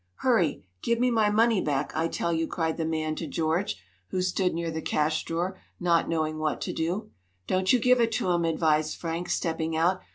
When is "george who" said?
3.27-4.19